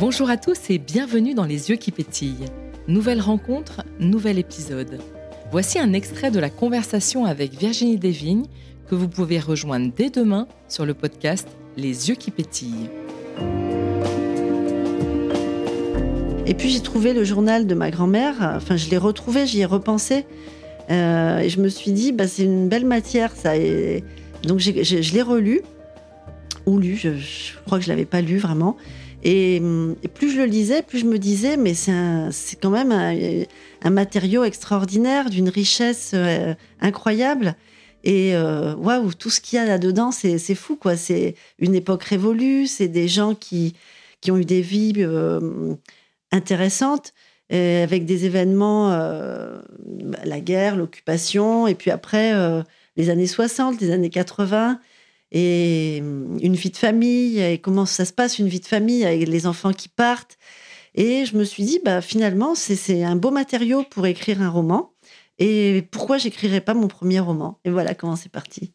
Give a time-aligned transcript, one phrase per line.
[0.00, 2.46] Bonjour à tous et bienvenue dans Les yeux qui pétillent.
[2.88, 4.98] Nouvelle rencontre, nouvel épisode.
[5.52, 8.46] Voici un extrait de la conversation avec Virginie Desvignes
[8.88, 12.88] que vous pouvez rejoindre dès demain sur le podcast Les yeux qui pétillent.
[16.46, 19.66] Et puis j'ai trouvé le journal de ma grand-mère, enfin je l'ai retrouvé, j'y ai
[19.66, 20.24] repensé.
[20.90, 23.52] Euh, et je me suis dit, bah, c'est une belle matière, ça.
[24.44, 25.60] Donc je l'ai relu,
[26.70, 27.10] ou lu, je,
[27.64, 28.76] crois que je l'avais pas lu vraiment.
[29.22, 29.60] Et,
[30.14, 35.28] plus je le lisais, plus je me disais, mais c'est quand même un, matériau extraordinaire,
[35.28, 37.54] d'une richesse euh, incroyable.
[38.02, 40.96] Et euh, waouh, tout ce qu'il y a là-dedans, c'est fou, quoi.
[40.96, 43.74] C'est une époque révolue, c'est des gens qui,
[44.22, 44.94] qui ont eu des vies
[46.32, 47.12] intéressantes.
[47.52, 49.60] Euh, avec des événements, euh,
[50.24, 52.32] la guerre, l'occupation, et puis après
[52.96, 54.78] les années 60, les années 80,
[55.32, 56.00] et
[56.42, 59.46] une vie de famille, et comment ça se passe une vie de famille avec les
[59.46, 60.38] enfants qui partent.
[60.94, 64.92] Et je me suis dit, bah, finalement, c'est un beau matériau pour écrire un roman.
[65.38, 67.58] Et pourquoi j'écrirais pas mon premier roman?
[67.64, 68.68] Et voilà comment c'est parti.